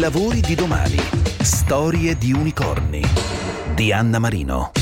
[0.00, 0.96] lavori di domani.
[1.42, 3.02] Storie di unicorni.
[3.74, 4.72] Di Anna Marino.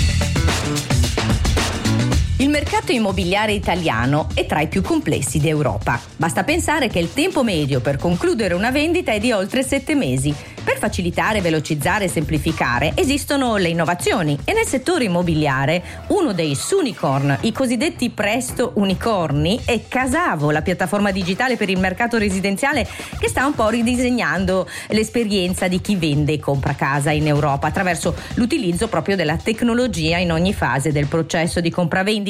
[2.40, 6.00] Il mercato immobiliare italiano è tra i più complessi d'Europa.
[6.16, 10.32] Basta pensare che il tempo medio per concludere una vendita è di oltre sette mesi
[10.62, 17.38] per facilitare, velocizzare e semplificare esistono le innovazioni e nel settore immobiliare uno dei Sunicorn,
[17.40, 22.86] i cosiddetti presto unicorni, è Casavo, la piattaforma digitale per il mercato residenziale
[23.18, 28.14] che sta un po' ridisegnando l'esperienza di chi vende e compra casa in Europa attraverso
[28.34, 32.27] l'utilizzo proprio della tecnologia in ogni fase del processo di compravendita.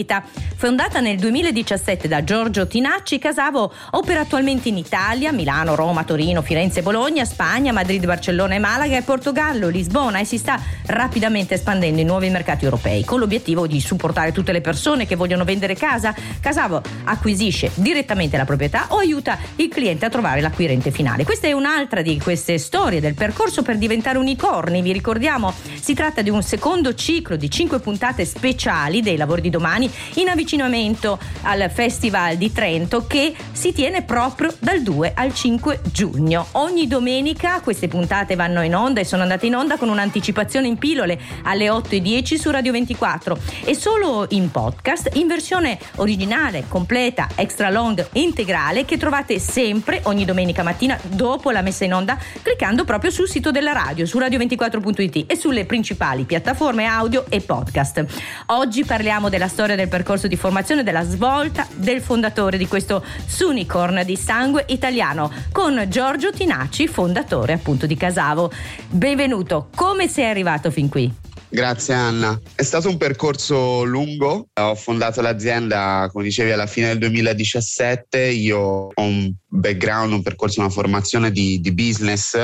[0.57, 6.83] Fondata nel 2017 da Giorgio Tinacci, Casavo opera attualmente in Italia, Milano, Roma, Torino, Firenze,
[6.83, 12.07] Bologna, Spagna, Madrid, Barcellona e Malaga e Portogallo, Lisbona e si sta rapidamente espandendo in
[12.07, 16.15] nuovi mercati europei con l'obiettivo di supportare tutte le persone che vogliono vendere casa.
[16.41, 21.25] Casavo acquisisce direttamente la proprietà o aiuta il cliente a trovare l'acquirente finale.
[21.25, 24.83] Questa è un'altra di queste storie del percorso per diventare unicorni.
[24.83, 25.53] Vi ricordiamo,
[25.89, 30.29] si tratta di un secondo ciclo di cinque puntate speciali dei lavori di domani in
[30.29, 36.49] avvicinamento al Festival di Trento che si tiene proprio dal 2 al 5 giugno.
[36.53, 40.77] Ogni domenica queste puntate vanno in onda e sono andate in onda con un'anticipazione in
[40.77, 47.71] pillole alle 8.10 su Radio 24 e solo in podcast in versione originale, completa, extra
[47.71, 53.11] long, integrale che trovate sempre ogni domenica mattina dopo la messa in onda cliccando proprio
[53.11, 58.05] sul sito della radio su radio24.it e sulle principali piattaforme audio e podcast.
[58.47, 64.03] Oggi parliamo della storia del percorso di formazione della svolta del fondatore di questo Sunicorn
[64.05, 68.51] di sangue italiano con Giorgio Tinacci, fondatore appunto di Casavo.
[68.89, 71.15] Benvenuto, come sei arrivato fin qui?
[71.51, 72.39] Grazie Anna.
[72.55, 78.59] È stato un percorso lungo, ho fondato l'azienda, come dicevi, alla fine del 2017, io
[78.59, 82.37] ho un background, un percorso, una formazione di, di business,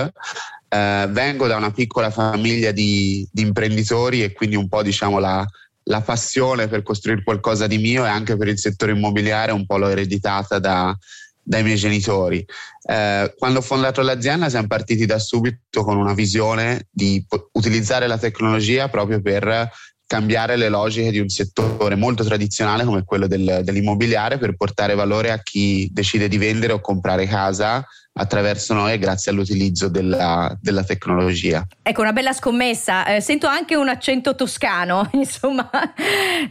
[0.74, 5.46] eh, vengo da una piccola famiglia di, di, imprenditori e quindi un po' diciamo la,
[5.84, 9.76] la passione per costruire qualcosa di mio e anche per il settore immobiliare un po'
[9.76, 10.96] l'ho ereditata da,
[11.40, 12.44] dai miei genitori.
[12.86, 18.18] Eh, quando ho fondato l'azienda siamo partiti da subito con una visione di utilizzare la
[18.18, 19.70] tecnologia proprio per
[20.06, 25.30] cambiare le logiche di un settore molto tradizionale come quello del, dell'immobiliare per portare valore
[25.30, 31.66] a chi decide di vendere o comprare casa attraverso noi grazie all'utilizzo della, della, tecnologia.
[31.82, 33.06] Ecco, una bella scommessa.
[33.06, 35.68] Eh, sento anche un accento toscano, insomma,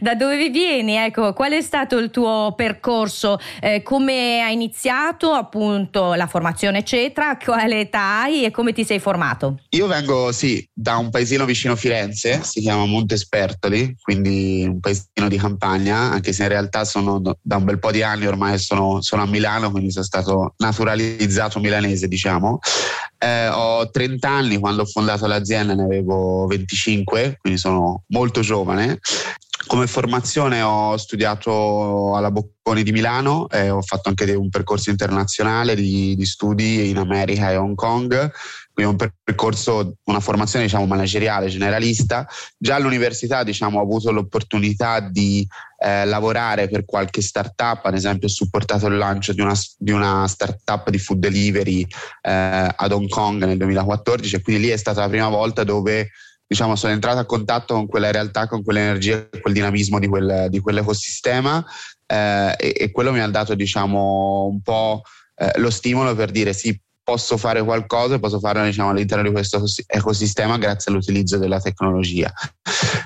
[0.00, 0.96] da dove vieni?
[0.96, 3.38] Ecco, qual è stato il tuo percorso?
[3.60, 7.36] Eh, come hai iniziato appunto la formazione, eccetera?
[7.36, 9.60] Quale età hai e come ti sei formato?
[9.70, 15.36] Io vengo, sì, da un paesino vicino Firenze, si chiama Montespertoli, quindi un paesino di
[15.36, 19.22] campagna, anche se in realtà sono da un bel po' di anni ormai sono, sono
[19.22, 22.58] a Milano, quindi sono stato naturalizzato nato milanese, diciamo.
[23.18, 28.98] Eh, ho 30 anni, quando ho fondato l'azienda ne avevo 25, quindi sono molto giovane.
[29.66, 35.74] Come formazione ho studiato alla Bocconi di Milano, eh, ho fatto anche un percorso internazionale
[35.74, 38.30] di, di studi in America e Hong Kong
[38.74, 42.26] quindi un percorso, una formazione diciamo manageriale, generalista.
[42.58, 45.46] Già all'università diciamo, ho avuto l'opportunità di
[45.78, 50.26] eh, lavorare per qualche startup, ad esempio ho supportato il lancio di una, di una
[50.26, 51.86] startup di food delivery
[52.22, 56.10] eh, ad Hong Kong nel 2014 e quindi lì è stata la prima volta dove
[56.44, 60.58] diciamo, sono entrato a contatto con quella realtà, con quell'energia, quel dinamismo di, quel, di
[60.58, 61.64] quell'ecosistema
[62.06, 65.02] eh, e, e, quello mi ha dato diciamo, un po'
[65.36, 69.30] eh, lo stimolo per dire sì, posso fare qualcosa e posso farlo diciamo, all'interno di
[69.30, 72.32] questo ecosistema grazie all'utilizzo della tecnologia.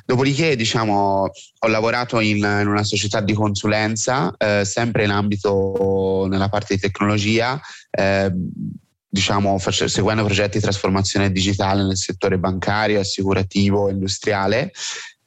[0.06, 1.28] Dopodiché diciamo,
[1.58, 6.80] ho lavorato in, in, una società di consulenza, eh, sempre in ambito nella parte di
[6.80, 7.60] tecnologia.
[7.90, 8.32] Eh,
[9.10, 14.70] diciamo, face, seguendo progetti di trasformazione digitale nel settore bancario, assicurativo, industriale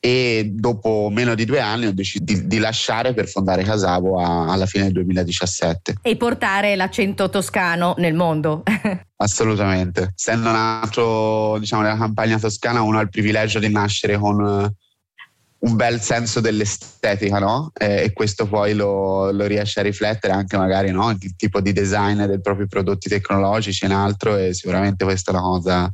[0.03, 4.51] e dopo meno di due anni ho deciso di, di lasciare per fondare Casavo a,
[4.51, 5.97] alla fine del 2017.
[6.01, 8.63] E portare l'accento toscano nel mondo.
[9.17, 10.13] Assolutamente.
[10.15, 15.75] Essendo nato diciamo, nella campagna toscana, uno ha il privilegio di nascere con uh, un
[15.75, 17.71] bel senso dell'estetica, no?
[17.77, 21.11] E, e questo poi lo, lo, riesce a riflettere anche magari no?
[21.11, 25.41] il tipo di design dei propri prodotti tecnologici in altro e sicuramente questa è la
[25.41, 25.91] cosa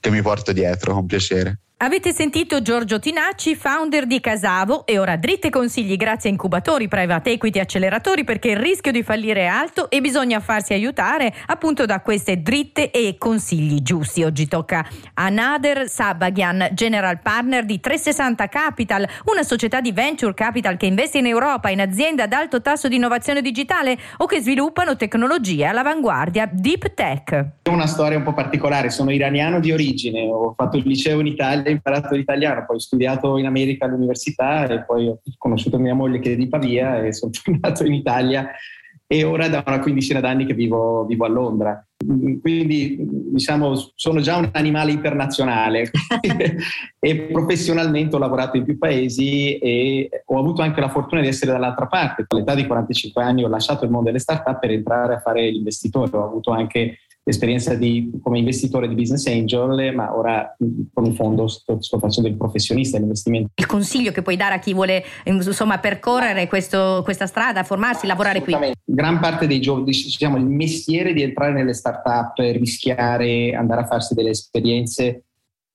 [0.00, 1.60] che mi porto dietro con piacere.
[1.84, 7.32] Avete sentito Giorgio Tinacci, founder di Casavo e ora dritte consigli grazie a incubatori, private
[7.32, 12.00] equity, acceleratori perché il rischio di fallire è alto e bisogna farsi aiutare appunto da
[12.00, 14.24] queste dritte e consigli giusti.
[14.24, 14.82] Oggi tocca
[15.12, 21.18] a Nader Sabagian, general partner di 360 Capital, una società di venture capital che investe
[21.18, 26.48] in Europa in aziende ad alto tasso di innovazione digitale o che sviluppano tecnologie all'avanguardia
[26.50, 27.46] deep tech.
[27.60, 31.26] È una storia un po' particolare, sono iraniano di origine, ho fatto il liceo in
[31.26, 36.18] Italia imparato l'italiano, poi ho studiato in America all'università e poi ho conosciuto mia moglie
[36.18, 38.50] che è di Pavia e sono tornato in Italia
[39.06, 41.86] e ora da una quindicina d'anni che vivo, vivo a Londra.
[42.40, 45.90] Quindi diciamo sono già un animale internazionale
[46.98, 51.52] e professionalmente ho lavorato in più paesi e ho avuto anche la fortuna di essere
[51.52, 52.24] dall'altra parte.
[52.26, 56.16] All'età di 45 anni ho lasciato il mondo delle start-up per entrare a fare l'investitore.
[56.16, 60.54] Ho avuto anche l'esperienza di, come investitore di business angel, ma ora
[60.92, 63.50] con il fondo sto, sto facendo il professionista dell'investimento.
[63.54, 68.42] Il consiglio che puoi dare a chi vuole insomma, percorrere questo, questa strada, formarsi, lavorare
[68.42, 68.54] qui?
[68.84, 74.14] Gran parte dei giovani, diciamo, il mestiere di entrare nelle start-up, rischiare, andare a farsi
[74.14, 75.24] delle esperienze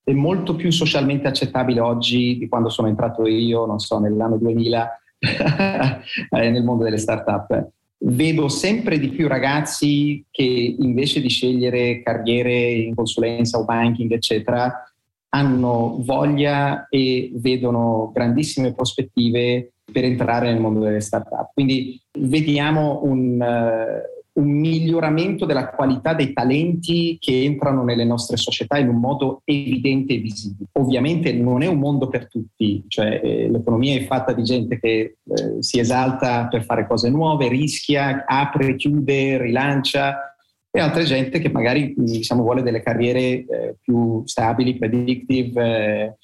[0.02, 4.98] è molto più socialmente accettabile oggi di quando sono entrato io, non so, nell'anno 2000
[5.20, 7.70] eh, nel mondo delle start-up
[8.02, 14.84] vedo sempre di più ragazzi che invece di scegliere carriere in consulenza o banking, eccetera,
[15.30, 21.52] hanno voglia e vedono grandissime prospettive per entrare nel mondo delle start-up.
[21.52, 28.78] Quindi vediamo un, uh, un miglioramento della qualità dei talenti che entrano nelle nostre società
[28.78, 30.68] in un modo evidente e visibile.
[30.72, 34.98] Ovviamente non è un mondo per tutti, cioè eh, l'economia è fatta di gente che
[34.98, 35.16] eh,
[35.60, 40.34] si esalta per fare cose nuove, rischia, apre, chiude, rilancia
[40.72, 46.14] e altra gente che magari diciamo, vuole delle carriere eh, più stabili, predictive.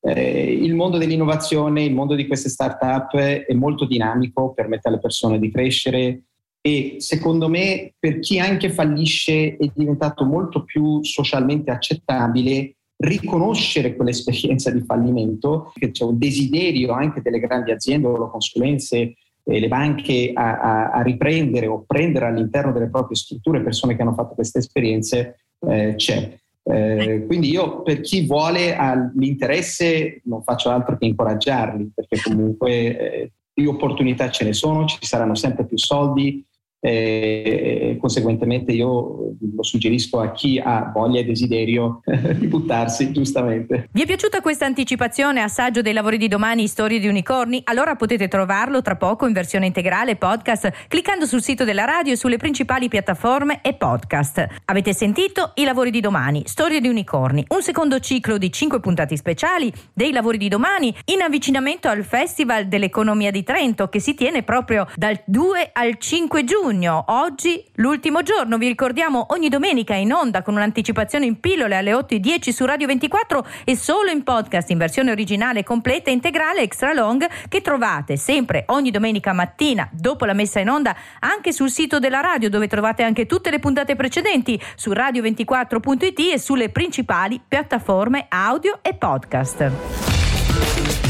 [0.00, 4.98] Eh, eh, il mondo dell'innovazione, il mondo di queste start-up è molto dinamico, permette alle
[4.98, 6.22] persone di crescere,
[6.64, 14.70] e secondo me per chi anche fallisce è diventato molto più socialmente accettabile riconoscere quell'esperienza
[14.70, 19.14] di fallimento, che c'è un desiderio anche delle grandi aziende o le consulenze
[19.44, 24.02] e le banche a, a, a, riprendere o prendere all'interno delle proprie strutture persone che
[24.02, 26.38] hanno fatto queste esperienze, eh, c'è.
[26.64, 28.76] Eh, quindi io per chi vuole
[29.16, 34.98] l'interesse non faccio altro che incoraggiarli, perché comunque eh, più opportunità ce ne sono, ci
[35.00, 36.44] saranno sempre più soldi,
[36.84, 42.00] e conseguentemente io lo suggerisco a chi ha voglia e desiderio
[42.34, 43.88] di buttarsi giustamente.
[43.92, 47.60] Vi è piaciuta questa anticipazione assaggio dei lavori di domani Storie di unicorni?
[47.64, 52.16] Allora potete trovarlo tra poco in versione integrale podcast cliccando sul sito della radio e
[52.16, 54.44] sulle principali piattaforme e podcast.
[54.64, 59.16] Avete sentito i lavori di domani Storie di unicorni, un secondo ciclo di cinque puntate
[59.16, 64.42] speciali dei lavori di domani in avvicinamento al Festival dell'Economia di Trento che si tiene
[64.42, 67.04] proprio dal 2 al 5 giugno giugno.
[67.08, 72.50] Oggi l'ultimo giorno, vi ricordiamo ogni domenica in onda con un'anticipazione in pillole alle 8.10
[72.50, 77.60] su Radio 24 e solo in podcast in versione originale completa, integrale, extra long che
[77.60, 82.48] trovate sempre ogni domenica mattina dopo la messa in onda anche sul sito della radio
[82.48, 88.94] dove trovate anche tutte le puntate precedenti su radio24.it e sulle principali piattaforme audio e
[88.94, 91.01] podcast.